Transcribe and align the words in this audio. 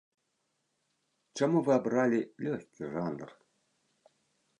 Чаму 1.39 1.57
вы 1.67 1.71
абралі 1.79 2.19
лёгкі 2.47 2.89
жанр? 2.95 3.29